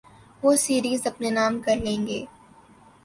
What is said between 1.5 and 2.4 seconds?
کر لیں گے۔